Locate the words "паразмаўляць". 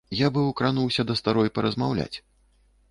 1.59-2.13